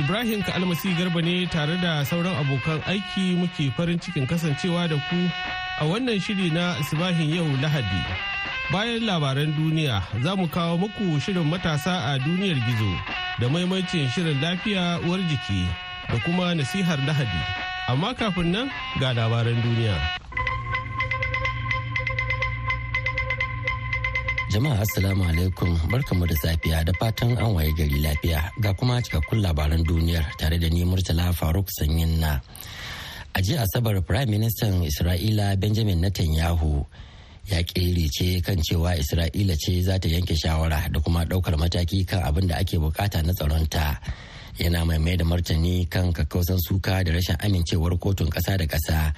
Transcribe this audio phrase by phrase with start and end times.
[0.00, 5.18] Ibrahim Kalmasi Garba ne tare da sauran abokan aiki muke farin cikin kasancewa da ku
[5.80, 8.02] a wannan shiri na Sibahin yau Lahadi.
[8.72, 12.92] Bayan labaran duniya za mu kawo muku shirin matasa a duniyar gizo
[13.38, 15.62] da maimacin shirin lafiya uwar jiki
[16.10, 17.42] da kuma nasihar Lahadi.
[17.88, 20.23] Amma kafin nan ga labaran duniya.
[24.54, 29.42] Jama'a Assalamu alaikum barkamu da safiya da fatan an waye gari lafiya ga kuma cikakkun
[29.42, 32.38] labaran duniyar tare da ni Murtala Faruk Sanyin na.
[33.34, 36.86] A jiya Asabar Prime Minister Isra'ila Benjamin Netanyahu
[37.50, 42.22] ya ce kan cewa Isra'ila ce za ta yanke shawara da kuma ɗaukar mataki kan
[42.22, 43.98] abin da ake buƙata na tsaronta.
[44.62, 49.14] Yana mai mai da martani kan kakkausan suka da rashin amincewar kotun ƙasa da ƙasa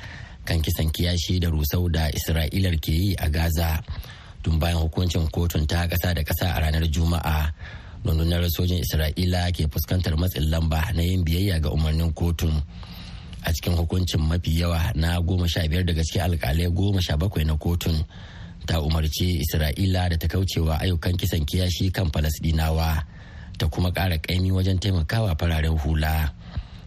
[0.48, 3.84] kan kisan kiyashi da rusau da Isra'ilar ke yi a Gaza.
[4.47, 7.50] Tun bayan hukuncin kotun ta kasa da kasa a ranar juma'a.
[8.06, 12.55] Rundunar sojin isra'ila ke fuskantar matsin lamba na yin biyayya ga umarnin kotun.
[13.42, 17.42] A cikin hukuncin mafi yawa na goma sha biyar daga cikin alkalai goma sha bakwai
[17.42, 17.98] na kotun
[18.70, 23.03] ta umarci isra'ila da ta kaucewa ayyukan kisan kiyashi kan falasdinawa
[23.58, 26.31] ta kuma ƙara ƙaimi wajen taimakawa fararen hula.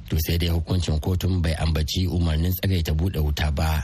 [0.07, 3.83] To sai dai hukuncin kotun bai ambaci umarnin tsagaita buɗe wuta ba.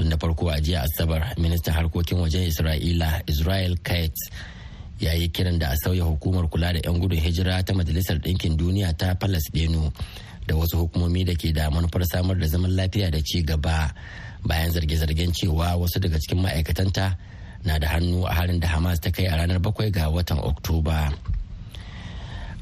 [0.00, 4.32] Tun da farko a jiya asabar ministan harkokin wajen isra'ila israel kates
[4.96, 8.56] ya yi kiran da a sauya hukumar kula da 'yan gudun hijira ta majalisar ɗinkin
[8.56, 9.92] duniya ta palestino
[10.48, 13.92] da wasu hukumomi da ke da manufar samar da zaman lafiya da ci gaba
[14.48, 17.16] bayan zarge-zargen cewa wasu daga cikin ma'aikatanta
[17.64, 21.12] na da hannu a harin da hamas ta kai a ranar bakwai ga watan oktoba.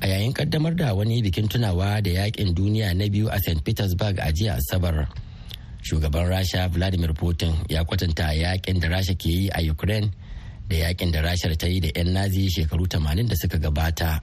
[0.03, 4.19] A yayin kaddamar da wani bikin tunawa da yaƙin duniya na biyu a st petersburg
[4.19, 5.07] a jiya asabar
[5.83, 10.11] shugaban rasha vladimir putin ya kwatanta yaƙin da rasha ke yi a ukraine
[10.69, 14.21] da yaƙin da rashar ta yi da 'yan nazi shekaru 80 da suka gabata.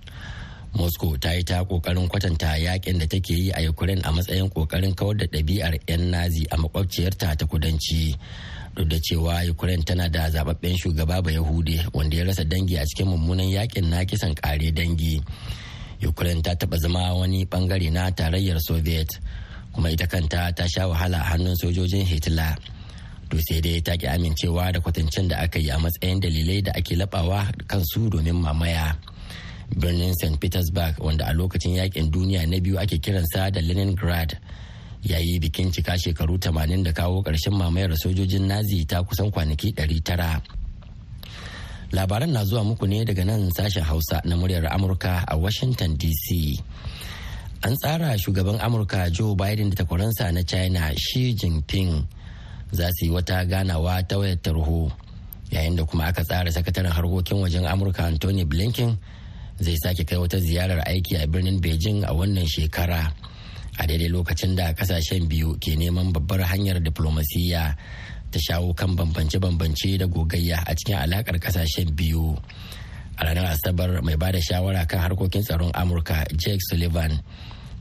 [0.77, 4.93] Moscow ta yi ta ƙoƙarin kwatanta yaƙin da take yi a ukraine a matsayin ƙoƙarin
[4.95, 8.13] kawar da ɗabi'ar 'yan nazi a makwabciyarta ta kudanci.
[8.75, 12.85] Duk da cewa ukraine tana da zababben shugaba ba yahude wanda ya rasa dangi a
[12.85, 15.23] cikin mummunan yaƙin na kisan kare dangi.
[16.05, 19.09] Ukraine ta taba zama wani ɓangare na tarayyar soviet.
[19.75, 22.55] Kuma ita kanta ta sha wahala a hannun sojojin hitler.
[23.29, 26.71] To sai dai ta ki amincewa da kwatancin da aka yi a matsayin dalilai da
[26.79, 28.95] ake labawa kansu domin mamaya.
[29.75, 34.39] Birnin st petersburg wanda a lokacin yaƙin duniya na biyu ake kiransa da leningrad
[35.05, 40.41] yayi bikin cika shekaru 80 da kawo ƙarshen mamayar sojojin nazi ta kusan kwanaki 900
[41.93, 46.57] labaran na zuwa muku ne daga nan sashen hausa na muryar amurka a washington dc
[47.65, 52.05] an tsara shugaban amurka joe biden da takwaransa na china xi jinping
[52.71, 54.91] za su yi wata ganawa ta wayar tarho
[55.51, 58.97] yayin da kuma aka tsara sakataren harkokin wajen amurka anthony blinken
[59.59, 63.09] zai sake kai wata ziyarar aiki a birnin beijing a wannan shekara
[63.81, 67.75] a daidai lokacin da ƙasashen biyu ke neman babbar hanyar diplomasiyya
[68.31, 72.37] ta shawo kan bambance-bambance da gogayya a cikin alakar ƙasashen biyu.
[73.17, 77.19] A ranar asabar mai ba da shawara kan harkokin tsaron amurka jake sullivan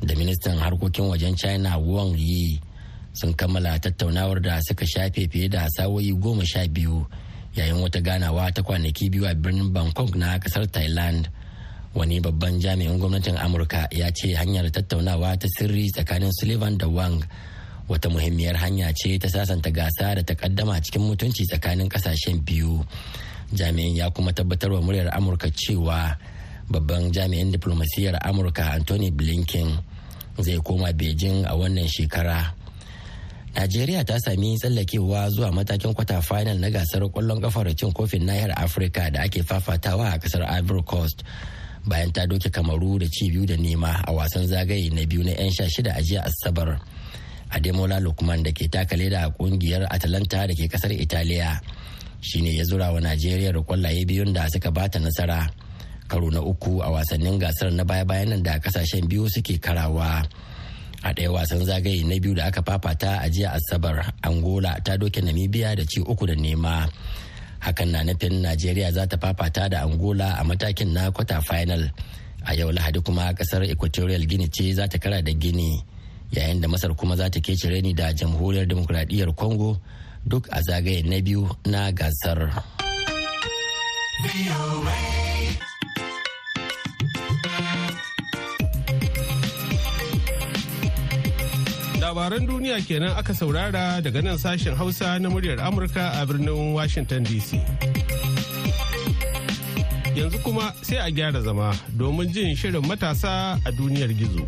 [0.02, 2.60] da ministan harkokin wajen china wang yi
[3.14, 7.06] sun kammala tattaunawar da suka shafe fiye da sawoyi goma sha biyu
[7.54, 11.30] yayin wata ganawa ta kwanaki biyu a birnin bangkok na ƙasar thailand.
[11.94, 17.22] Wani babban jami'in gwamnatin amurka ya ce hanyar tattaunawa ta sirri tsakanin sullivan da wang
[17.86, 22.82] wata muhimmiyar hanya ce ta sasanta gasa da takaddama cikin mutunci tsakanin ƙasashen biyu.
[23.54, 26.16] Jami'in ya kuma tabbatar wa muryar amurka cewa
[26.70, 29.78] babban jami'in diplomasiyyar amurka anthony blinken
[30.42, 32.54] zai koma beijing a wannan shekara.
[33.54, 38.50] Najeriya ta sami tsallakewa zuwa matakin kwata final na gasar ƙwallon kafar cin kofin nahiyar
[38.58, 41.22] afirka da ake fafatawa a ƙasar ivory coast
[41.86, 45.30] bayan ta doke kamaru da ci biyu da nema a wasan zagaye na biyu na
[45.38, 46.80] 'yan sha shida a jiya asabar.
[47.54, 51.60] Ademola lukman da ke takale da ƙungiyar atalanta da ke ƙasar italiya
[52.24, 55.44] shine ya zura wa najeriya da kwallaye biyun da suka bata nasara.
[56.08, 60.24] Karo na uku a wasannin gasar na baya-bayan nan da ƙasashen biyu suke karawa.
[61.04, 65.20] A ɗaya wasan zagaye na biyu da aka fafata a jiya asabar angola ta doke
[65.20, 66.88] namibia da ci uku da nema.
[67.60, 71.90] Hakan na nufin najeriya za ta fafata da angola a matakin na kwata final
[72.46, 75.80] a yau lahadi kuma ƙasar equatorial guinea ce za ta kara da gini
[76.32, 79.80] yayin da masar kuma za ta kece reni da jamhuriyar demokuraɗiyyar congo
[80.26, 82.50] duk a zagaye na biyu na gasar.
[92.14, 97.24] labaran duniya kenan aka saurara daga nan sashen hausa na muryar amurka a birnin washington
[97.26, 97.58] dc
[100.14, 104.46] yanzu kuma sai a gyara zama domin jin shirin matasa a duniyar gizo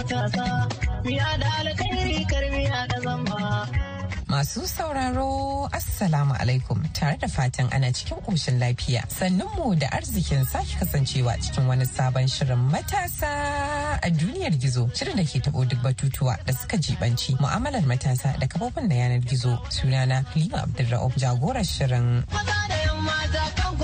[0.00, 0.68] matasa
[1.40, 3.68] da alkhairi karmiya da zamba
[4.30, 9.02] Masu sauraro Assalamu alaikum tare da fatan ana cikin ƙoshin lafiya.
[9.10, 14.86] Sannunmu da arzikin sake kasancewa cikin wani sabon shirin matasa a duniyar gizo.
[14.94, 19.20] Shirin da ke taɓo duk batutuwa da suka jibanci mu'amalar matasa da kafofin da yanar
[19.26, 19.58] gizo.
[19.68, 22.22] Sunana Halima Abdulra'uf jagorar shirin.
[22.32, 23.18] Maza da yamma
[23.58, 23.74] kan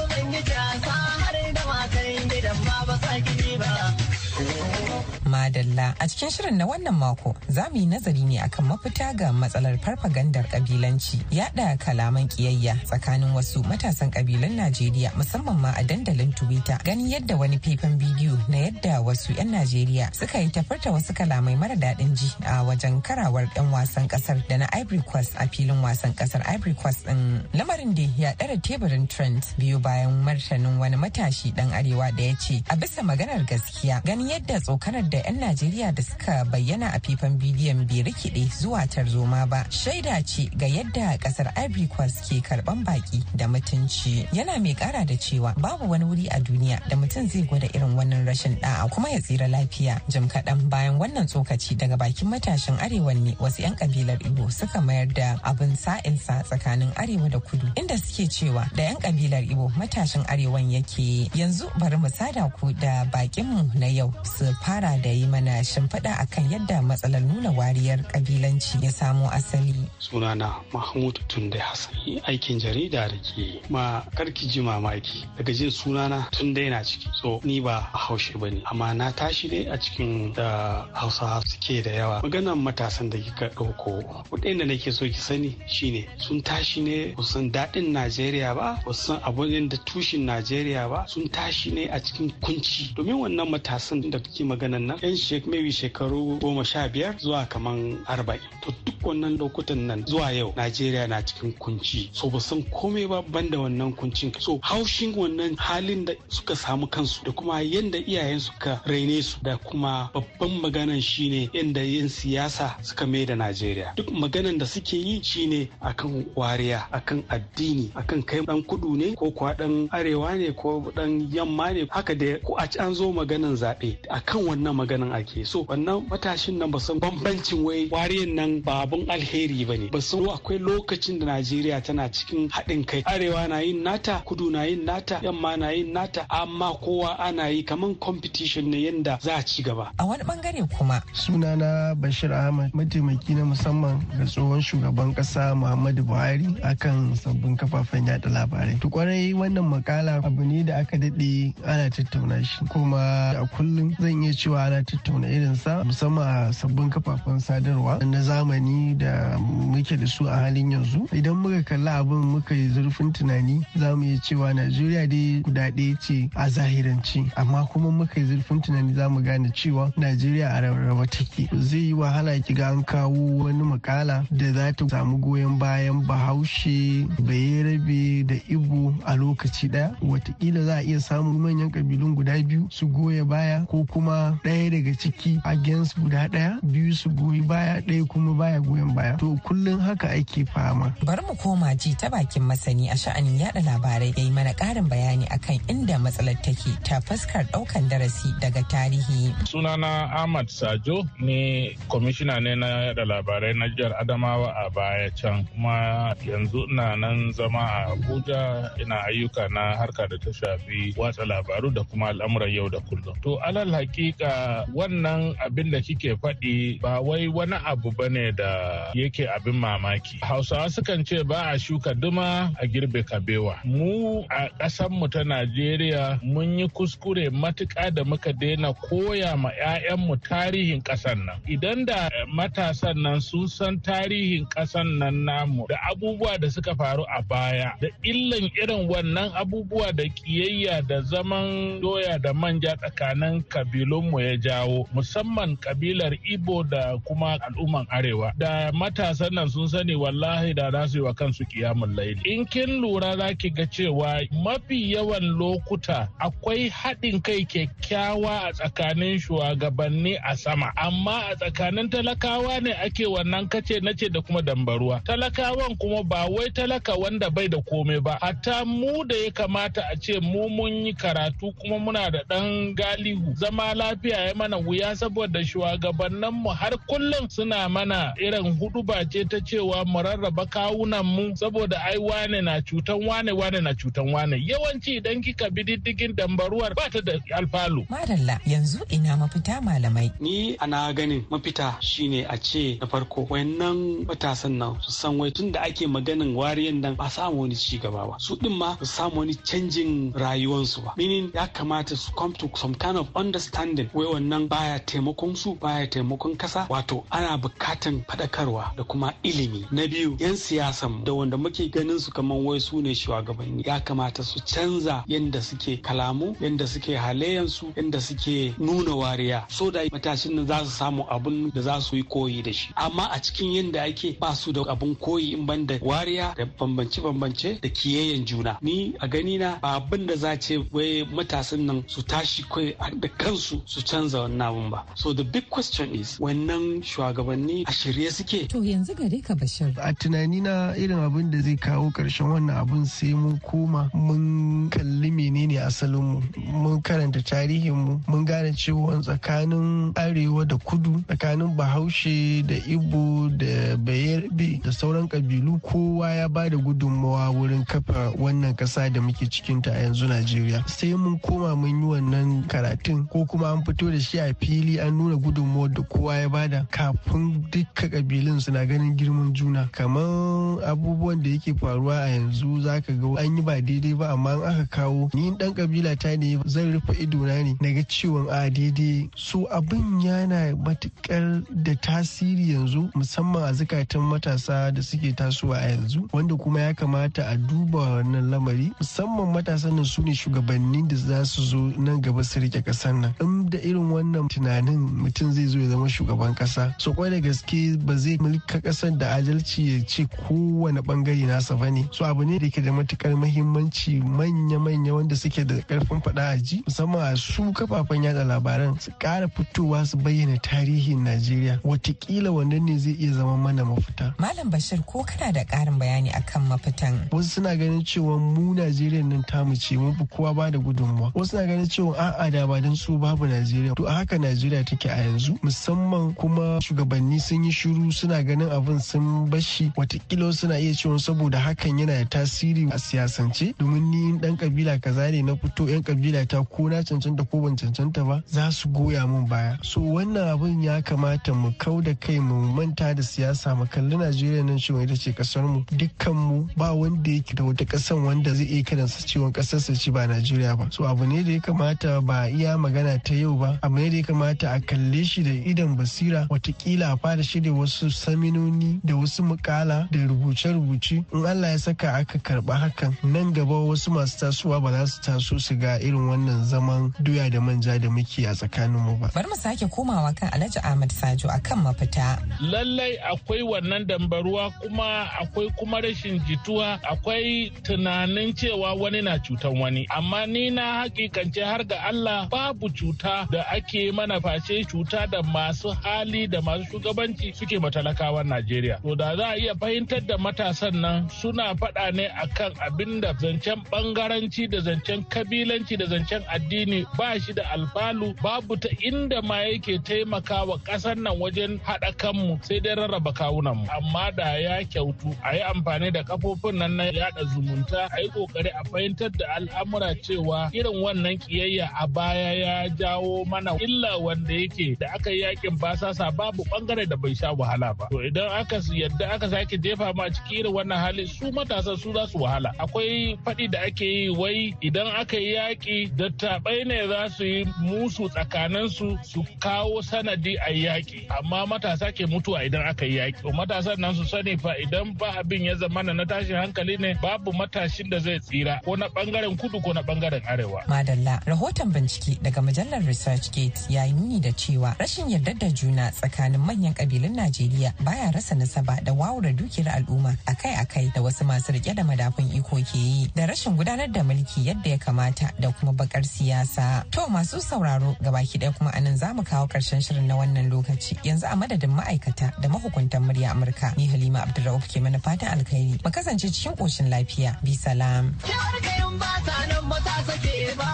[5.76, 5.94] Madalla.
[6.00, 9.76] A cikin shirin na wannan mako za mu yi nazari ne akan mafita ga matsalar
[9.78, 16.78] farfagandar kabilanci yada kalaman kiyayya tsakanin wasu matasan kabilan Najeriya musamman ma a dandalin Twitter.
[16.84, 21.56] Ganin yadda wani faifan bidiyo na yadda wasu 'yan Najeriya suka yi tafarta wasu kalamai
[21.58, 25.82] mara daɗin ji a wajen karawar 'yan wasan ƙasar da na Ivory Coast a filin
[25.84, 30.96] wasan ƙasar Ivory Coast din lamarin da ya ɗara teburin trend biyu bayan martanin wani
[30.96, 35.36] matashi dan arewa da ya ce a bisa maganar gaskiya ganin yadda tsokanar da 'yan
[35.36, 40.66] Najeriya da suka bayyana a fifan bidiyon bai rikide zuwa tarzoma ba shaida ce ga
[40.66, 44.26] yadda ƙasar Ivory Coast ke karɓan baki da mutunci.
[44.32, 47.96] Yana mai kara da cewa babu wani wuri a duniya da mutum zai gwada irin
[47.96, 50.00] wannan rashin da'a kuma ya tsira lafiya.
[50.08, 54.80] Jim kaɗan bayan wannan tsokaci daga bakin matashin arewa ne wasu 'yan kabilar Igbo suka
[54.80, 59.68] mayar da abin sa'insa tsakanin arewa da kudu inda suke cewa da 'yan kabilar Igbo
[59.76, 65.10] matashin arewan yake yanzu bari mu sada ku da bakinmu na yau su fara da
[65.10, 69.74] yi mana shimfiɗa akan yadda matsalar nuna wariyar kabilanci ya samo asali.
[69.98, 71.94] Sunana Mahmud Tunde Hassan
[72.26, 77.08] aikin jarida da ke ma karki ji mamaki daga jin sunana Tunde yana ciki.
[77.22, 81.42] So ni ba a haushe ba ne amma na tashi ne a cikin da Hausa
[81.46, 82.22] suke da yawa.
[82.22, 87.50] Maganan matasan da kika ɗauko da nake so ki sani shine sun tashi ne kusan
[87.52, 92.94] daɗin Najeriya ba kusan abin da tushen Najeriya ba sun tashi ne a cikin kunci
[92.94, 95.16] domin wannan matasan da kake maganan nan yan
[95.46, 98.40] maybe shekaru goma sha biyar zuwa kaman arba'in.
[98.62, 102.10] To duk wannan lokutan nan zuwa yau najeriya na cikin kunci.
[102.12, 104.32] So ba san komai ba banda wannan kuncin.
[104.40, 109.38] So haushin wannan halin da suka samu kansu da kuma yadda iyayen suka raine su
[109.42, 113.94] da kuma babban maganan shine yadda yin siyasa suka mai da najeriya.
[113.96, 119.14] Duk maganan da suke yi shine akan wariya akan addini akan kai dan kudu ne
[119.14, 121.86] ko kuwa dan arewa ne ko dan yamma ne.
[121.90, 126.58] Haka da ko a an zo maganan zaɓe akan wannan maganan ake so wannan matashin
[126.58, 129.88] nan ba san bambancin wai wariyan nan ba abun alheri ba ne.
[129.90, 133.02] Ba san akwai lokacin da najeriya tana cikin haɗin kai.
[133.02, 137.48] Arewa na yin nata kudu na yin nata yamma na yin nata amma kowa ana
[137.50, 139.90] yi kaman competition ne yanda za a ci gaba.
[139.98, 141.02] A wani ɓangare kuma?
[141.12, 148.06] Sunana bashir ahmad mataimaki na musamman ga tsohon shugaban kasa muhammadu buhari akan sabbin kafafen
[148.06, 148.78] yada labarai.
[148.80, 152.64] To ƙwarai wannan makala abu ne da aka daɗe ana tattauna shi.
[152.70, 154.84] Kuma a kullum zan iya cewa ana ana
[155.16, 160.70] tattauna irinsa musamman a sabbin kafafen sadarwa na zamani da muke da su a halin
[160.72, 161.08] yanzu.
[161.12, 165.70] Idan muka kalli abin muka yi zurfin tunani za mu iya cewa najeriya dai guda
[165.70, 170.50] ɗaya ce a zahiranci amma kuma muka yi zurfin tunani za mu gane cewa najeriya
[170.54, 171.48] a rarraba take.
[171.60, 176.04] Zai yi wahala ki ga an kawo wani makala da za ta samu goyon bayan
[176.06, 179.96] bahaushe bayerabe da ibo a lokaci ɗaya.
[180.02, 184.70] Watakila za a iya samun manyan kabilun guda biyu su goya baya ko kuma ɗaya
[184.70, 189.16] daga ciki against guda ɗaya biyu su goyi baya ɗaya kuma baya goyon baya.
[189.18, 190.90] To kullum haka ake fama.
[191.06, 194.10] Bari mu koma ji ta bakin masani a sha'anin yada labarai.
[194.16, 199.30] Ya yi mana ƙarin bayani akan inda matsalar take ta fuskar ɗaukan darasi daga tarihi.
[199.46, 205.46] Sunana ahmad sajo ne kwamishina ne na yada labarai na jihar adamawa a baya can.
[205.54, 211.22] Kuma yanzu ina nan zama a abuja ina ayyuka na harka da ta shafi watsa
[211.26, 213.14] labaru da kuma al'amuran yau da kullum.
[213.22, 218.32] To alal hakika wannan wannan abin da kike faɗi ba wai wani abu ba ne
[218.32, 220.18] da yake abin mamaki.
[220.22, 223.60] Hausawa sukan ce ba a shuka duma a girbe kabewa.
[223.64, 230.16] Mu a ƙasanmu ta najeriya mun yi kuskure matuƙa da muka daina koya ma 'ya'yanmu
[230.22, 231.36] tarihin ƙasan nan.
[231.48, 237.04] Idan da matasan nan sun san tarihin ƙasan nan namu da abubuwa da suka faru
[237.04, 243.42] a baya da illan irin wannan abubuwa da ƙiyayya da zaman doya da manja tsakanin
[243.48, 248.32] kabilunmu ya jawo musamman kabilar ibo da kuma al'umman arewa.
[248.38, 252.20] Da matasan nan sun sani wallahi da za su yi wa kansu kiyamun laili.
[252.24, 258.52] In kin lura za ki ga cewa mafi yawan lokuta akwai haɗin kai kyakkyawa a
[258.52, 260.72] tsakanin shugabanni a sama.
[260.76, 265.00] Amma a tsakanin talakawa ne ake wannan kace nace da kuma dambaruwa.
[265.04, 268.18] Talakawan kuma ba wai talaka wanda bai da komai ba.
[268.20, 272.74] Hatta mu da ya kamata a ce mu mun yi karatu kuma muna da ɗan
[272.74, 273.34] galihu.
[273.34, 274.75] Zama lafiya ya mana wuya.
[274.96, 281.36] Saboda shugabanninmu har kullum suna mana irin huɗu ce ta cewa mu rarraba kawunan mu
[281.36, 286.14] saboda ai wane na cutan wane wane na cutan wane yawanci idan kika bi diddigin
[286.16, 287.86] dambaruwar ba ta da alfalu.
[287.88, 290.12] Madalla yanzu ina mafita malamai.
[290.20, 295.30] Ni ana ganin mafita shine a ce na farko wayannan matasan nan su san wai
[295.30, 298.76] tun da ake maganin wariyan nan ba samu wani ci gaba ba su din ma
[298.78, 300.94] su samu wani canjin rayuwarsu ba.
[300.96, 305.54] Meaning ya kamata su come to some kind of understanding wai wannan baya taimakon su
[305.54, 306.66] baya taimakon kasa.
[306.68, 309.64] Wato ana bukatan faɗakarwa da kuma ilimi.
[309.70, 313.62] Na biyu yan siyasan da wanda muke ganin su kamar wai su ne shugabanni.
[313.66, 319.70] Ya kamata su canza yadda suke kalamu yadda suke halayensu yadda suke nuna wariya so
[319.70, 322.70] da matashin nan za su samu abun da za su yi koyi da shi.
[322.76, 326.44] Amma a cikin yadda ake ba su da abun koyi in ban da wariya da
[326.44, 328.58] bambance-bambance da kiyayen juna.
[328.62, 333.08] Ni a gani na abin da za ce wai matasan nan su tashi kai da
[333.08, 334.84] kansu su canza wannan abun ba.
[334.94, 338.48] So the big question is wannan shugabanni a shirye suke?
[338.48, 339.76] To yanzu gare ka bashir.
[339.78, 344.70] A tunani na irin abin da zai kawo ƙarshen wannan abun sai mun koma mun
[344.70, 346.22] kalli menene asalinmu
[346.52, 353.76] mun karanta tarihinmu mun gane cewa tsakanin arewa da kudu tsakanin bahaushe da ibo da
[353.76, 359.26] bayerbe da sauran kabilu kowa ya ba da gudunmawa wurin kafa wannan kasa da muke
[359.28, 360.64] cikinta a yanzu najeriya.
[360.68, 364.78] Sai mun koma mun yi wannan karatun ko kuma an fito da shi a fili
[364.80, 369.68] an nuna gudunmawar da kowa ya ba da kafin dukka kabilun suna ganin girman juna.
[369.72, 374.30] Kamar abubuwan da yake faruwa a yanzu zaka ga an yi ba daidai ba amma
[374.30, 378.28] an aka kawo ni dan kabila ta ne zan rufe idona ne na ga ciwon
[378.30, 379.10] a daidai.
[379.16, 385.70] So abin yana matuƙar da tasiri yanzu musamman a zukatan matasa da suke tasowa a
[385.76, 388.72] yanzu wanda kuma ya kamata a duba wannan lamari.
[388.80, 392.94] Musamman matasan nan su ne shugabanni da za su zo nan gaba su riƙe ƙasar
[393.00, 393.14] nan.
[393.20, 396.74] In da irin wannan tunanin mutum zai zo ya zama shugaban kasa.
[396.78, 401.56] So kwai da gaske ba zai mulka ƙasar da adalci ya ce kowane ɓangare nasa
[401.58, 406.02] ba ne so abu ne da ke da matuƙar muhimmanci manya-manya wanda suke da ƙarfin
[406.02, 411.04] faɗa a ji musamman a su kafafen yada labaran su ƙara fitowa su bayyana tarihin
[411.04, 411.60] najeriya.
[411.64, 414.14] Watakila wannan ne zai iya zama mana mafita.
[414.18, 417.08] Malam bashir ko kana da ƙarin bayani akan mafitan?
[417.10, 421.12] Wasu suna ganin cewa mu najeriya nan tamu ce mun fi kowa ba da gudunmuwa.
[421.14, 423.74] Wasu suna ganin cewa a'a da ba don su babu najeriya.
[423.76, 428.50] To a haka najeriya take a yanzu musamman kuma shugabanni sun yi shiru suna ganin
[428.50, 433.54] abin sun bashi wataƙila suna iya cewa saboda hakan yana da tasiri a siyasance.
[433.58, 437.40] Domin ni dan kabila kaza ne na fito yan kabila ta ko na cancanta ko
[437.40, 439.56] ban cancanta ba za su goya min baya.
[439.62, 443.96] So wannan abin ya kamata mu kau da kai mu manta da siyasa mu kalli
[443.96, 445.64] najeriya nan cewa ita ce ƙasar mu.
[445.72, 449.74] Dukkan mu ba wanda yake da wata kasan wanda zai iya kiransa cewa ƙasar sa
[449.74, 450.68] ce ba najeriya ba.
[450.70, 453.96] So abu ne da ya kamata ba iya magana ta yau ba abu ne da
[454.06, 459.22] kamata a kalle shi da idan basira wataƙila a fara shirya wasu saminoni da wasu
[459.22, 464.60] mukala da rubuce-rubuce in allah ya saka aka karɓa hakan nan gaba wasu masu tasowa
[464.62, 468.34] ba za su taso su ga irin wannan zaman doya da manja da muke a
[468.34, 469.10] tsakanin mu ba.
[469.14, 472.18] Bari mu sake komawa kan Alhaji Ahmad Sajo akan mafita.
[472.40, 479.58] Lallai akwai wannan dambaruwa kuma akwai kuma rashin jituwa akwai tunanin cewa wani na cutan
[479.58, 485.06] wani amma ni na hakikance har ga Allah babu cuta da ake mana face cuta
[485.10, 488.82] da masu hali da masu shugabanci suke matalakawan Najeriya.
[488.82, 493.12] To da za a iya fahimtar da matasan nan suna faɗa ne akan abin da
[493.16, 499.22] zancen bangaranci da zancen kabilanci da zancen addini ba shi da alfalu babu ta inda
[499.22, 504.64] ma yake taimakawa ƙasar nan wajen haɗa kanmu sai dai rarraba kawunanmu amma da ya
[504.64, 509.10] kyautu a yi amfani da kafofin nan na yaɗa zumunta a yi ƙoƙari a fahimtar
[509.16, 514.76] da al'amura cewa irin wannan ƙiyayya a baya ya jawo mana illa illa wanda yake
[514.78, 517.86] da aka yi yaƙin basasa babu ɓangare da bai sha wahala ba.
[517.90, 521.92] To idan aka yadda aka sake jefa ma cikin irin wannan hali su matasa su
[521.92, 522.52] za su wahala.
[522.58, 527.44] Akwai faɗi da ake yi wai idan aka yi yaƙi dattabai ne za su yi
[527.62, 531.06] musu tsakaninsu su kawo sanadi a yaƙi.
[531.18, 533.32] Amma matasa ke mutuwa idan aka yi yaƙi.
[533.36, 537.32] Matasan nan su sani fa idan ba abin ya zama na tashin hankali ne babu
[537.32, 540.62] matashin da zai tsira ko na ɓangaren kudu ko na ɓangaren arewa.
[540.68, 545.48] Madalla rahoton bincike daga mujallar research gate ya yi nuni da cewa rashin yarda da
[545.52, 551.24] juna tsakanin manyan kabilun najeriya baya rasa nasaba da wawura dukiyar al'umma akai-akai da wasu
[551.28, 555.30] masu riƙe da madafun iko ke yi da rashin gudanar da mulki yadda ya kamata
[555.40, 556.84] da kuma bakar siyasa.
[556.90, 560.48] To masu sauraro gabaki ɗaya kuma a nan za mu kawo ƙarshen shirin na wannan
[560.50, 560.96] lokaci.
[561.04, 565.76] Yanzu a madadin ma'aikata da mahukuntan murya amurka ni halima abdulrauf ke mana fatan alkhairi.
[565.84, 567.36] Mu kasance cikin ƙoshin lafiya.
[567.44, 568.14] Bi salam.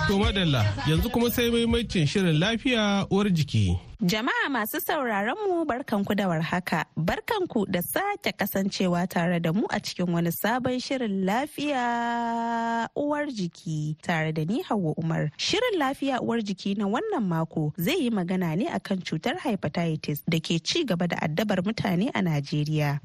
[0.09, 2.85] To madalla yanzu kuma sai maimacin shirin lafiya.
[3.11, 6.84] Uwar jiki Jama'a masu sauraron mu barkanku da warhaka.
[6.99, 13.94] Barkanku da sake kasancewa tare da mu a cikin wani sabon shirin lafiya uwar jiki
[14.02, 15.30] tare da ni Hauwa Umar.
[15.38, 20.40] Shirin lafiya uwar jiki na wannan mako zai yi magana ne akan cutar hepatitis da
[20.40, 22.99] ke ci gaba da addabar mutane a Najeriya.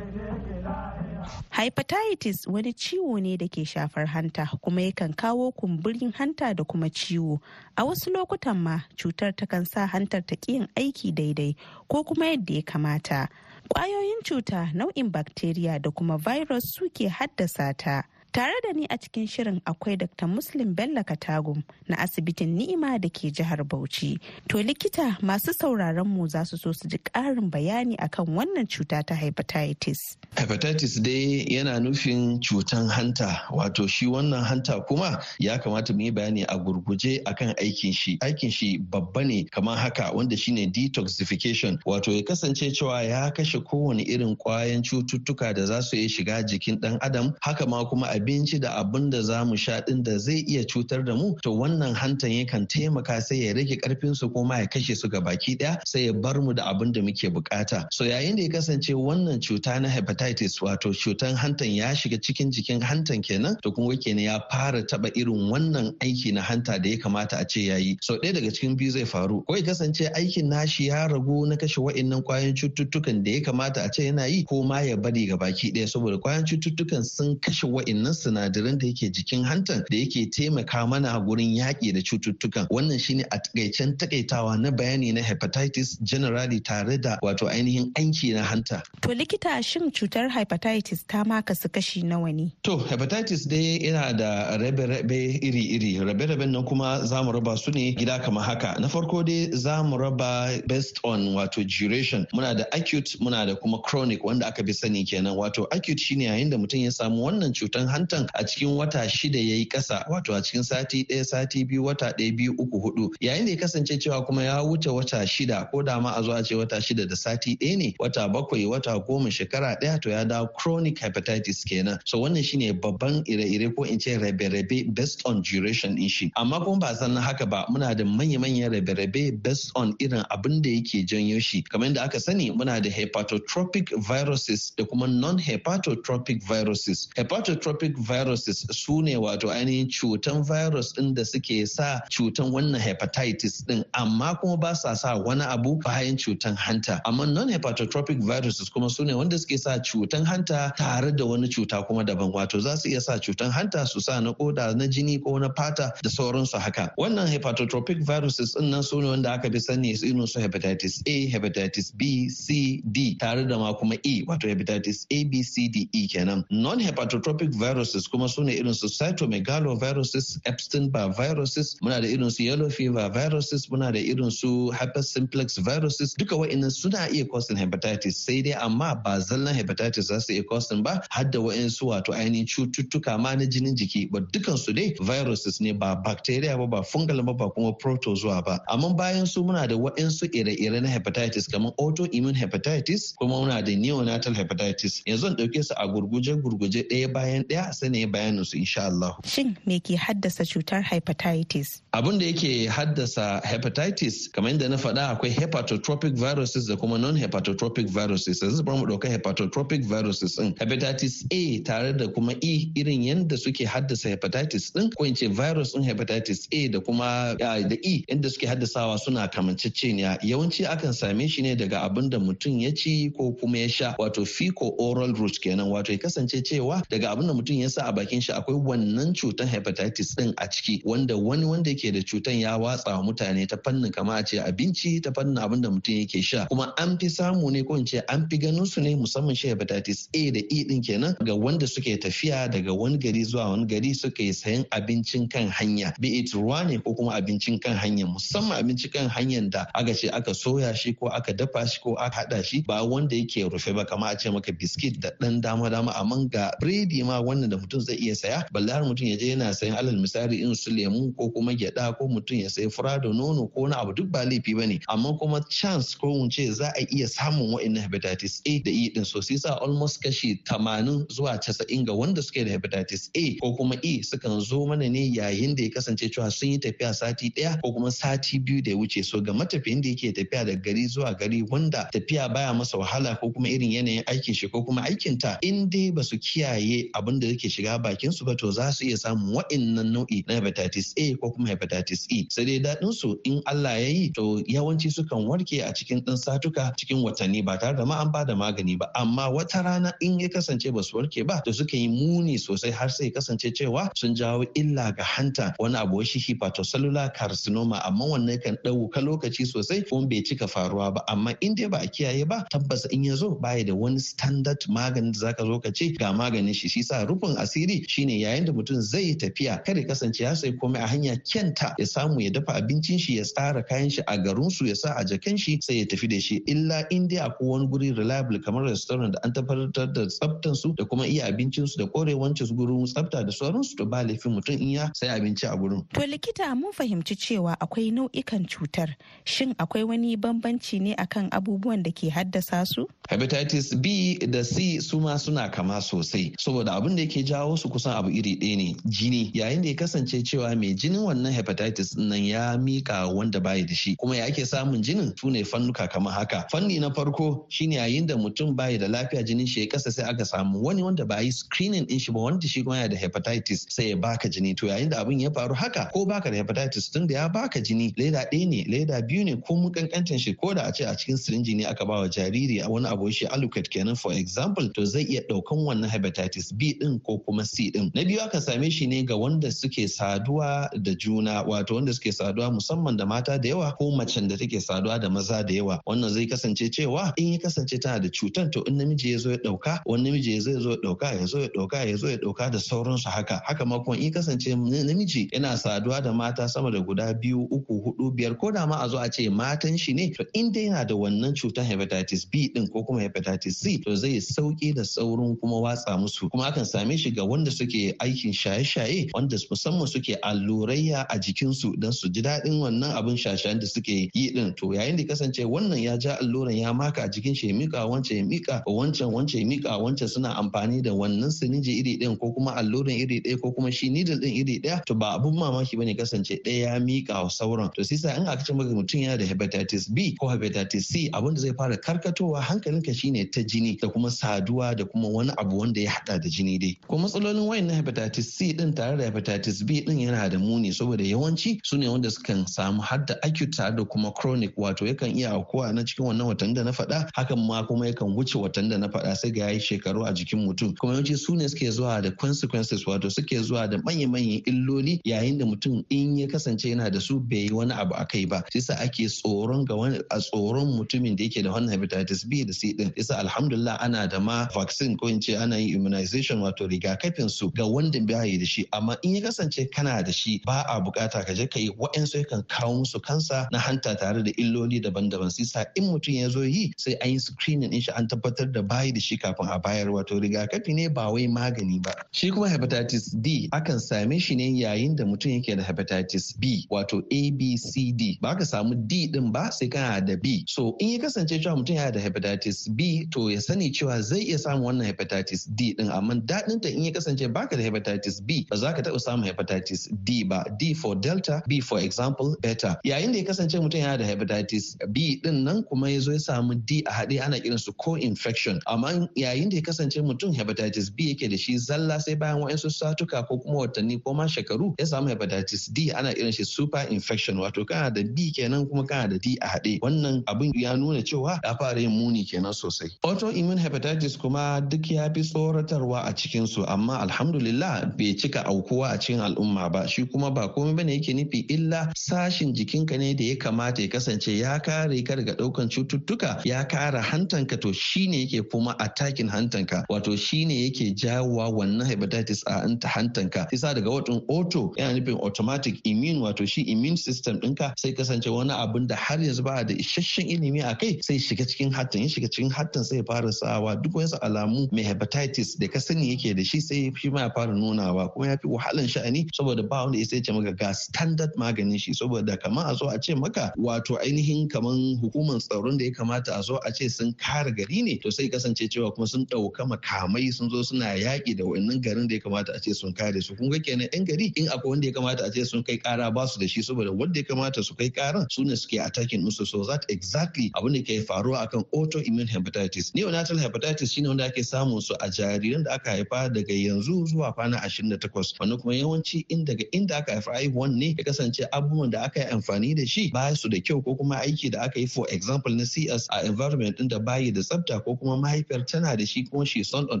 [1.56, 6.90] Hepatitis wani ciwo ne da ke shafar hanta kuma yakan kawo kumburin hanta da kuma
[6.90, 7.40] ciwo.
[7.78, 11.56] A wasu lokutan ma cutar takan sa hantar ta yin aiki daidai
[11.88, 13.28] ko kuma yadda ya kamata.
[13.72, 18.02] Ƙwayoyin cuta nau'in bakteriya da kuma virus suke haddasa ta.
[18.36, 20.26] Tare da ni a cikin shirin akwai Dr.
[20.26, 24.20] Muslim Bello Katagum na asibitin Ni'ima da ke jihar Bauchi.
[24.50, 29.02] To likita masu sauraron mu za su so su ji ƙarin bayani akan wannan cuta
[29.02, 30.18] ta hepatitis.
[30.36, 36.10] Hepatitis dai yana nufin cutan hanta wato shi wannan hanta kuma ya kamata mu yi
[36.10, 38.18] bayani a gurguje akan aikin shi.
[38.20, 43.58] Aikin shi babba ne kamar haka wanda shine detoxification wato ya kasance cewa ya kashe
[43.64, 48.06] kowane irin kwayan cututtuka da za su iya shiga jikin ɗan adam haka ma kuma
[48.26, 51.50] abinci da abin da za mu sha ɗin da zai iya cutar da mu to
[51.52, 55.56] wannan hantan yakan taimaka sai ya rage ƙarfin su kuma ya kashe su ga baki
[55.56, 58.88] ɗaya sai ya bar mu da abin da muke buƙata so yayin da ya kasance
[58.94, 63.96] wannan cuta na hepatitis wato cutan hantan ya shiga cikin jikin hantan kenan to kuma
[63.96, 67.76] kenan ya fara taba irin wannan aiki na hanta da ya kamata a ce ya
[67.76, 67.96] yi.
[68.02, 69.42] So ɗaya daga cikin biyu zai faru.
[69.46, 73.84] Ko ya kasance aikin nashi ya ragu na kashe wa'innan kwayan cututtukan da ya kamata
[73.84, 77.36] a ce yana yi ko ma ya bari ga baki ɗaya saboda kwayan cututtukan sun
[77.40, 77.66] kashe
[78.06, 82.68] wa'innan sinadaran da yake jikin hantan da yake taimaka mana gurin yaƙi da cututtukan.
[82.70, 88.34] Wannan shine a takaicen takaitawa na bayani na hepatitis generally tare da wato ainihin aiki
[88.34, 88.82] na hanta.
[89.02, 92.52] To likita shin cutar hepatitis ta ma kasu kashi nawa ne?
[92.62, 95.98] To hepatitis dai yana da rabe-rabe iri-iri.
[96.00, 98.76] Rabe-raben nan kuma za mu raba su ne gida kamar haka.
[98.80, 102.26] Na farko dai za mu raba based on wato duration.
[102.34, 105.36] Muna da acute muna da kuma chronic wanda aka fi sani kenan.
[105.36, 109.38] Wato acute shine yayin da mutum ya samu wannan cutar hantan a cikin wata shida
[109.38, 113.10] ya yi kasa wato a cikin sati ɗaya sati biyu wata ɗaya biyu uku huɗu
[113.20, 116.32] yayin da ya kasance cewa kuma ya wuce wata shida ko da ma a zo
[116.32, 120.10] a ce wata shida da sati ɗaya ne wata bakwai wata goma shekara ɗaya to
[120.10, 121.98] ya dawo chronic hepatitis kenan.
[122.04, 126.32] So wannan shine babban ire-ire ko in ce rabe-rabe based on duration din shi.
[126.36, 130.70] Amma kuma ba san haka ba muna da manya-manyan rabe-rabe based on irin abin da
[130.70, 131.62] yake janyo shi.
[131.62, 137.08] Kamar yadda aka sani muna da hepatotropic viruses da kuma non-hepatotropic viruses.
[137.16, 143.64] Hepatotropic viruses su ne wato ainihin cutan virus din da suke sa cutan wannan hepatitis
[143.66, 147.00] din amma kuma ba sa sa wani abu bayan cutan hanta.
[147.06, 151.82] Amma non-hepatotropic viruses kuma su ne wanda suke sa cutan hanta tare da wani cuta
[151.86, 152.32] kuma daban.
[152.32, 155.48] Wato za su iya sa cutan hanta su sa na koda na jini ko na
[155.56, 156.90] fata da sauransu haka.
[156.98, 161.30] Wannan hepatotropic viruses ɗin nan su ne wanda aka fi sani irin su hepatitis A
[161.30, 165.88] hepatitis B C D tare da ma kuma E wato hepatitis A B C D
[165.92, 166.44] E kenan.
[166.50, 172.30] Non hepatotropic viruses kuma su ne irin su cytomegaloviruses Epstein Barr viruses muna da irin
[172.30, 176.14] su yellow fever viruses muna da irin su herpes simplex viruses.
[176.18, 180.42] Duka wa'annan suna iya causing hepatitis sai dai amma ba zallan hepatitis za su iya
[180.48, 184.10] causing ba har da wa'ansu wato ainihin cututtuka ma na jinin jiki.
[184.10, 188.42] Ba dukan su dai viruses ne ba bacteria ba ba fungal ba ba kuma protozoa
[188.44, 188.58] ba.
[188.68, 193.72] Amma bayan su muna da wa'ansu ire-ire na hepatitis kamar autoimmune hepatitis kuma muna da
[193.76, 195.02] neonatal hepatitis.
[195.06, 199.16] Yanzu ɗauke su a gurguje gurguje ɗaya bayan ɗaya na yi bayanin su insha Allah.
[199.24, 201.80] Shin me ke haddasa cutar hepatitis?
[201.92, 207.88] Abin da yake haddasa hepatitis kamar yadda na faɗa akwai hepatotropic viruses da kuma non-hepatotropic
[207.88, 208.40] viruses.
[208.42, 210.54] Yanzu bari mu ɗauka hepatotropic viruses ɗin.
[210.58, 215.26] Hepatitis A tare da kuma E irin yadda suke haddasa hepatitis ɗin ko in ce
[215.28, 220.18] virus ɗin hepatitis A da kuma da E yadda suke haddasawa suna kamanceceniya.
[220.22, 223.94] Yawanci akan same shi ne daga abin da mutum ya ci ko kuma ya sha
[223.98, 227.82] wato fecal oral route kenan wato ya kasance cewa daga abin da mutum ya sa
[227.88, 232.00] a bakin shi akwai wannan cutar hepatitis ɗin a ciki wanda wani wanda yake da
[232.02, 235.68] cutan ya watsa wa mutane ta fannin kama a ce abinci ta fannin abin da
[235.70, 236.46] mutum yake sha.
[236.46, 239.48] Kuma an fi samu ne ko in ce an fi ganin su ne musamman shi
[239.48, 243.66] hepatitis A da E din kenan ga wanda suke tafiya daga wani gari zuwa wani
[243.66, 245.92] gari suka yi sayan abincin kan hanya.
[246.00, 249.94] Be it ruwa ne ko kuma abincin kan hanya musamman abincin kan hanyar da aka
[249.94, 253.44] ce aka soya shi ko aka dafa shi ko aka hada shi ba wanda yake
[253.50, 253.84] rufe ba.
[253.84, 257.56] Kama a ce maka biskit da dan dama dama amma ga biredi ma wannan da
[257.56, 258.44] mutum zai iya saya.
[258.52, 261.96] Balle har mutum ya je yana sayan alal misali in su lemu ko kuma gyada
[261.98, 264.80] ko mutum ya sayi fura da nono ko wani abu duk ba laifi ba ne.
[264.88, 268.88] Amma kuma chance ko mun ce za a iya samun wa'annan hepatitis A da E
[268.90, 269.04] din.
[269.04, 273.76] So sa almost kashi 80 zuwa 90 ga wanda suke da hepatitis A ko kuma
[273.82, 277.60] E sukan zo mana ne yayin da ya kasance cewa sun yi tafiya sati ɗaya
[277.62, 279.04] ko kuma sati biyu da ya wuce.
[279.04, 283.16] So ga matafiyin da yake tafiya da gari zuwa gari wanda tafiya baya masa wahala
[283.20, 286.90] ko kuma irin yanayin aikin shi ko kuma aikin ta in dai ba su kiyaye
[286.94, 290.34] abin da yake shiga bakin su ba to za su iya samun wa'annan nau'i na
[290.40, 292.26] hepatitis A ko kuma hepatitis E.
[292.30, 296.16] Sai dai daɗin su in Allah ya yi to yawanci sukan warke a cikin ɗan
[296.16, 298.86] satuka cikin watanni ba tare da ma an ba da magani ba.
[298.96, 302.72] Amma wata rana in ya kasance ba su warke ba to suka yi muni sosai
[302.72, 307.80] har sai kasance cewa sun jawo illa ga hanta wani abu shi hepatocellular carcinoma.
[307.86, 311.00] Amma wannan kan ɗauka lokaci sosai kuma bai cika faruwa ba.
[311.08, 314.58] Amma in dai ba a kiyaye ba tabbas in ya zo baya da wani standard
[314.68, 318.44] maganin da zaka zo ka ce ga maganin shi shi sa rufin asiri shine yayin
[318.44, 322.30] da mutum zai tafiya kada kasance ya sai komai a hanya kyanta ya samu ya
[322.30, 325.58] dafa abincin shi ya tsara kayan shi a garin su ya sa a jakan shi
[325.62, 326.36] sai ya tafi da shi.
[326.46, 330.72] Illa in dai akwai wani guri reliable kamar restaurant da an tabbatar da tsaftan su
[330.76, 334.02] da kuma iya abincin su da korewancin su gurin tsafta da sauran su to ba
[334.04, 335.84] laifin mutum in ya sai abinci a gurin.
[335.94, 338.94] To likita mun fahimci cewa akwai nau'ikan cutar.
[339.24, 342.86] Shin akwai wani bambanci ne akan abubuwan da ke haddasa su?
[343.08, 346.34] hepatitis B da C su ma suna kama sosai.
[346.38, 349.30] Saboda abin da yake jawo su kusan abu iri ɗaya ne jini.
[349.34, 353.74] Yayin da ya kasance cewa mai jinin wannan hepatitis nan ya mika wanda bayi da
[353.74, 355.12] shi kuma ya ake samun jinin?
[355.18, 356.46] Su ne fannuka kamar haka.
[356.50, 360.04] Fanni na farko shine yayin da mutum bayi da lafiya jinin shi ya kasa sai
[360.10, 362.96] aka samu wani wanda ba yi screening din shi ba wanda shi kuma yana da
[362.96, 364.56] hepatitis sai ya baka jini.
[364.56, 367.60] To yayin da abin ya faru haka ko baka da hepatitis tun da ya baka
[367.60, 370.84] jini leda ɗaya ne leda biyu ne ko mun kankantan shi ko da a ce
[370.84, 374.12] a cikin sirinji ne aka ba wa jariri a wani abu shi alucate kenan for
[374.12, 378.20] example to zai iya ɗaukan wannan hepatitis B din ko kuma C din na biyu
[378.20, 382.96] aka same shi ne ga wanda suke saduwa da juna wato wanda suke saduwa musamman
[382.96, 385.80] da mata da yawa ko macen da take saduwa da maza da yawa.
[385.86, 389.30] Wannan zai kasance cewa in ya kasance tana da cutan to in namiji ya zo
[389.30, 392.16] ya ɗauka wani namiji ya zo ya ɗauka ya zo ya ɗauka ya zo ya
[392.16, 393.40] ɗauka da sauransu haka.
[393.46, 397.82] Haka ma kuma in kasance namiji yana saduwa da mata sama da guda biyu uku
[397.84, 400.66] huɗu biyar ko da ma a zo a ce matan shi ne to in dai
[400.68, 404.82] yana da wannan cutan hepatitis B din ko kuma hepatitis C to zai sauƙi da
[404.82, 406.30] saurin kuma watsa musu.
[406.30, 411.78] Kuma akan same shi ga wanda suke aikin shaye-shaye wanda musamman suke allurayya a jikinsu
[411.78, 415.42] don su ji daɗin wannan abin shashayen da suke yi din to yayin da kasance
[415.44, 419.46] wannan ya ja alluran ya maka a jikin shi mika wancan ya mika wancan ya
[419.46, 423.52] mika wancan suna amfani da wannan siniji iri ɗin ko kuma alluran iri ɗaya ko
[423.52, 426.78] kuma shi needle ɗin iri ɗaya to ba abun mamaki ba ne kasance ɗaya ya
[426.80, 427.72] mika wa sauran.
[427.74, 431.34] To sai in aka ce maka mutum yana da hepatitis B ko hepatitis C abin
[431.34, 435.58] da zai fara karkatowa hankalinka shine ta jini da kuma saduwa da kuma wani abu
[435.58, 436.75] wanda ya hada da jini dai.
[436.88, 440.70] Ko matsalolin wayan na hepatitis C din tare da hepatitis B din yana da muni
[440.72, 444.86] saboda yawanci su ne wanda sukan samu har da acute tare da kuma chronic wato
[444.86, 447.10] yakan iya aukuwa na cikin wannan watan da na faɗa.
[447.16, 450.46] Hakan ma kuma yakan wuce watan da na faɗa sai ga yayi shekaru a jikin
[450.46, 450.74] mutum.
[450.78, 455.38] Kuma yawanci su ne suke zuwa da consequences wato suke zuwa da manya-manyan illoli yayin
[455.38, 458.44] da mutum in ya kasance yana da su bai yi wani abu a kai ba
[458.60, 462.52] sa ake tsoron ga wani a tsoron mutumin da yake da wannan hepatitis B da
[462.52, 462.92] C din.
[462.96, 467.50] Yasa alhamdulillah ana da ma vaccine ko in ce ana yin immunization wato rigakafin su
[467.50, 468.66] ga wanda bai da shi.
[468.72, 472.24] Amma in ya kasance kana da shi ba a buƙata ka je ka yi wa'ansu
[472.24, 475.30] yakan kawo musu kansa na hanta tare da illoli daban-daban.
[475.30, 478.52] Sai sa in mutum ya zo yi sai an yi screening din shi an tabbatar
[478.52, 479.86] da bayi da shi kafin a bayar.
[479.86, 481.92] Wato rigakafi ne ba wai magani ba.
[482.12, 486.66] Shi kuma hepatitis D akan same shi ne yayin da mutum yake da hepatitis B
[486.70, 488.18] wato A B C D.
[488.20, 490.44] Ba ka samu D din ba sai kana da B.
[490.48, 494.20] So in ya kasance cewa mutum yana da hepatitis B to ya sani cewa zai
[494.20, 495.90] iya samun wannan hepatitis D din.
[495.90, 499.24] Amma daɗin ta in ya kasance baka da hepatitis B ba za ka taɓa samun
[499.26, 500.44] hepatitis D ba.
[500.58, 502.78] D for delta B for example beta.
[502.84, 506.18] Yayin da ya kasance mutum yana da hepatitis B ɗin nan kuma ya zo ya
[506.18, 508.60] samu D a haɗe ana kiran su co-infection.
[508.66, 512.70] Amma yayin da ya kasance mutum hepatitis B yake da shi zalla sai bayan wa'insu
[512.70, 516.86] satuka ko kuma watanni ko ma shekaru ya samu hepatitis D ana kiran shi super
[516.90, 517.36] infection.
[517.38, 519.80] Wato kana da B kenan kuma kana da D a haɗe.
[519.80, 522.90] Wannan abin ya nuna cewa ya fara yin muni kenan sosai.
[523.04, 528.90] Autoimmune hepatitis kuma duk ya fi tsoratarwa a cikin su amma alhamdulillah bai cika aukuwa
[528.94, 529.86] a cikin al'umma ba.
[529.88, 533.82] Shi kuma ba komai ba ne yake nufi illa sashin jikinka ne da ya kamata
[533.82, 537.60] ya kasance ya kare ka daga ɗaukan cututtuka ya kare hantanka.
[537.60, 539.84] To shine yake kuma attacking hantanka.
[539.88, 543.46] Wato shine yake jawowa wannan hepatitis a anta hantanka.
[543.52, 548.26] Isa daga watan auto yana nufin automatic immune wato shi immune system ɗinka sai kasance
[548.30, 552.02] wani abin da har yanzu ba da isasshen ilimi a kai sai shiga cikin hattan
[552.02, 553.76] ya shiga cikin hattan sai fara sawa.
[553.76, 557.30] Duk wasu alamu mai hepatitis da ka sani yake da shi sai shi ma ya
[557.30, 561.30] fara nunawa kuma ya fi wahalan sha'ani saboda ba wanda ya ce maka ga standard
[561.36, 565.84] maganin shi saboda kamar a zo a ce maka wato ainihin kamar hukumar tsaron da
[565.84, 569.06] ya kamata a zo a ce sun kare gari ne to sai kasance cewa kuma
[569.06, 572.72] sun ɗauka makamai sun zo suna yaƙi da wannan garin da ya kamata a ce
[572.74, 573.34] sun kare su.
[573.36, 576.10] Kun ga kenan yan gari in akwai wanda ya kamata a ce sun kai kara
[576.10, 579.22] ba su da shi saboda wanda ya kamata su kai karan su ne suke attacking
[579.22, 582.92] musu so that exactly abin da ke faruwa akan autoimmune hepatitis.
[582.94, 587.32] Neonatal hepatitis shine wanda ake samun su a jariran da aka haifa daga yanzu zuwa
[587.32, 591.90] kwana 28 wanda kuma yawanci in daga inda aka haifa haihuwan ne ya kasance abubuwan
[591.90, 594.80] da aka yi amfani da shi ba su da kyau ko kuma aiki da aka
[594.80, 598.66] yi for example na CS a environment din da bayi da tsafta ko kuma mahaifiyar
[598.66, 600.00] tana da shi kuma she son on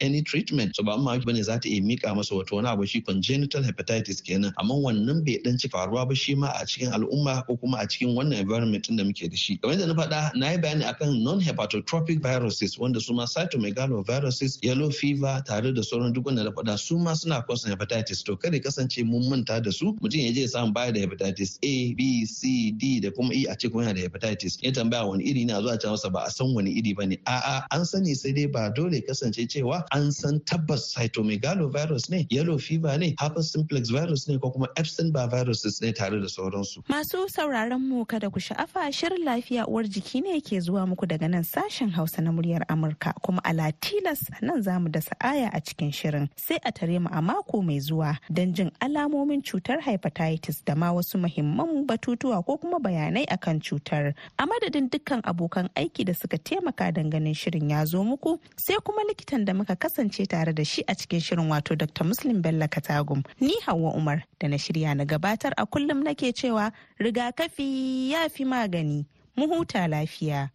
[0.00, 0.76] any treatment.
[0.76, 3.62] So ba ma ba ne za ta iya mika masa wato wani abu shi congenital
[3.62, 4.52] hepatitis kenan.
[4.58, 7.86] Amma wannan bai dan ci faruwa ba shi ma a cikin al'umma ko kuma a
[7.86, 9.56] cikin wannan environment din da muke da shi.
[9.58, 14.58] Kamar yadda na faɗa na yi bayani akan non hepatotropic viruses wanda su ma cytomegaloviruses
[14.62, 18.22] yellow fever tare da sauran duk wanda na faɗa su ma suna causing hepatitis.
[18.24, 21.94] To kada kasance mun manta da su mutum ya je samu baya da hepatitis A
[21.98, 24.58] B C D da kuma E a ce kuma yana da hepatitis.
[24.62, 27.16] Ya tambaya wani iri na zuwa can masa ba a san wani iri ba ne
[27.26, 32.58] a'a an sani sai dai ba dole kasance cewa an san tabbas cytomegalovirus ne yellow
[32.58, 36.82] fever ne herpes simplex virus ne ko kuma epstein barr viruses ne tare da sauransu.
[36.88, 41.28] Masu sauraron mu kada ku sha'afa shirin lafiya uwar jiki ne ke zuwa muku daga
[41.28, 43.12] nan sashen hausa na muryar amurka.
[43.22, 45.00] Kuma a latilas nan za mu da
[45.40, 49.42] sa'aya a cikin shirin sai a tare mu a mako mai zuwa don jin alamomin
[49.42, 54.14] cutar hepatitis da ma wasu muhimman batutuwa ko kuma bayanai akan cutar.
[54.38, 59.02] A madadin dukkan abokan aiki da suka taimaka ganin shirin ya zo muku sai kuma
[59.08, 63.24] likitan da muka kasance tare da shi a cikin shirin wato dr muslim bello katagum.
[63.40, 68.44] Ni hawa umar da na shirya na gabatar a kullum nake cewa rigakafi ya fi
[68.44, 69.06] magani.
[69.36, 70.50] Mu huta lafiya.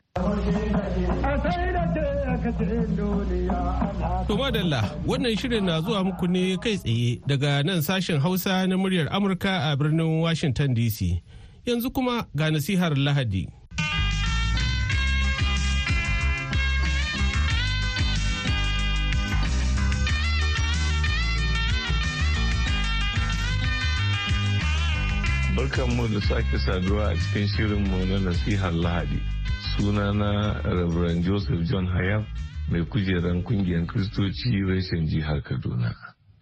[4.28, 8.76] To madalla wannan shirin na zuwa muku ne kai tsaye daga nan sashen Hausa na
[8.78, 11.22] muryar Amurka a birnin Washington DC.
[11.66, 13.50] Yanzu kuma ga nasihar Lahadi.
[25.56, 29.35] Barkanmu da sake saduwa a cikin shirinmu na nasihar Lahadi.
[29.78, 32.24] Sunana Reverend Joseph John Hayab
[32.72, 35.94] mai kujeran ƙungiyar Kristoci reshen jihar Kaduna.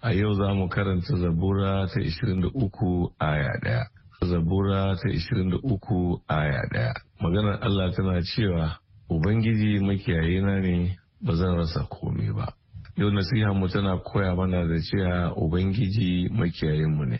[0.01, 3.85] A yau za mu karanta Zabura ta 23 aya ɗaya.
[4.21, 6.93] Zabura ta 23 aya ɗaya.
[7.21, 8.77] Maganar Allah tana cewa
[9.09, 12.53] Ubangiji makiyayina ne ba zan rasa komai ba.
[12.97, 17.19] Yau nasiha mu tana koya mana da cewa Ubangiji makiyayinmu ne.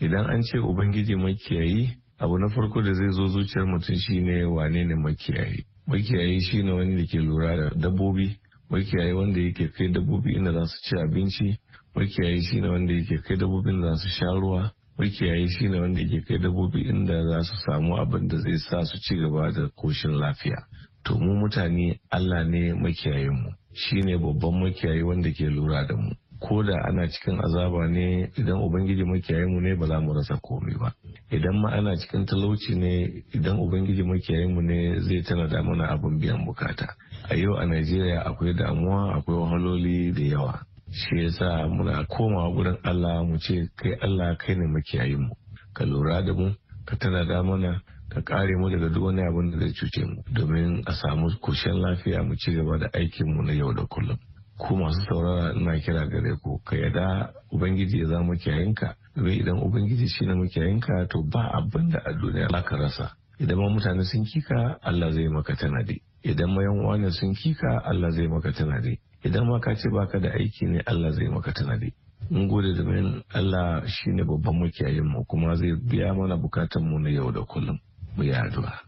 [0.00, 4.84] Idan an ce Ubangiji makiyayi abu na farko da zai zo zuciyar mutum shine wane
[4.84, 5.64] ne makiyayi.
[5.86, 8.36] Makiyayi shine wani da ke lura da dabbobi
[8.70, 11.58] makiyayi wanda yake kai dabbobi inda za su ci abinci
[11.94, 16.20] makiyayi shine wanda yake kai dabbobi inda za su sha ruwa makiyayi shine wanda yake
[16.20, 20.12] kai dabbobi inda za su samu abin da zai sa su ci gaba da koshin
[20.16, 20.64] lafiya.
[21.04, 23.52] To mu mutane Allah ne makiyayinmu.
[23.74, 26.14] Shine babban makiyayi wanda ke lura da mu.
[26.44, 30.76] Ko da ana cikin azaba ne idan ubangiji makiyayinmu ne ba za mu rasa komai
[30.76, 30.92] ba.
[31.32, 36.18] Idan ma ana cikin talauci ne idan ubangiji makiyayinmu ne zai tana da mana abin
[36.20, 36.86] biyan buƙata.
[37.30, 40.60] A yau a Najeriya akwai damuwa akwai wahaloli da yawa.
[40.92, 45.34] Shi yasa muna komawa gurin Allah mu ce kai Allah kai ne makiyayin mu.
[45.74, 46.52] Ka lura da mu
[46.84, 47.80] ka tana da mana
[48.12, 50.22] ka kare mu daga duk wani abin da zai cuce mu.
[50.30, 54.18] Domin a samu koshin lafiya mu ci gaba da aikin mu na yau da kullum.
[54.58, 58.94] Ku masu saurara ina kira gare ku ka yada ubangiji ya zama makiyayinka.
[59.16, 63.06] Domin idan ubangiji shi na makiyayinka to ba abin da a duniya za ka rasa.
[63.40, 66.02] Idan ma mutane sun kika Allah zai maka tanadi.
[66.22, 70.30] Idan mayan wani sun kika Allah zai maka tunadi idan ma ka ce baka da
[70.36, 71.92] aiki ne Allah zai maka tunadi
[72.30, 77.10] mun gode domin Allah shine babban makiyayin mu kuma zai biya mana bukatun mu na
[77.10, 77.78] yau da kullum.
[78.16, 78.80] Mu yi addu'a.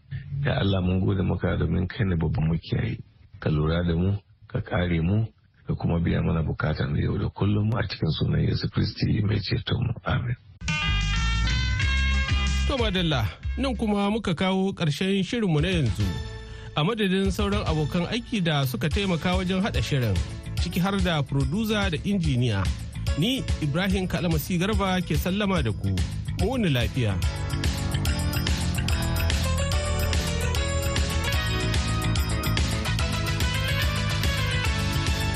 [0.45, 2.97] Ya Allah mun gode maka domin kai ne babban makiyayi.
[3.39, 5.27] Ka lura da mu ka kare mu
[5.67, 9.93] da kuma biya mana bukatan yau da kullum a cikin sunan Yesu Kristi mai ceton
[10.05, 10.35] amin
[12.67, 13.23] To madalla
[13.57, 16.03] nan kuma muka kawo ƙarshen shirinmu na yanzu.
[16.75, 20.13] A madadin sauran abokan aiki da suka taimaka wajen haɗa shirin
[20.59, 22.67] ciki har da furduza da injiniya.
[23.17, 25.95] Ni Ibrahim Kalamasi Garba ke sallama da ku.
[26.43, 27.15] Mu lafiya.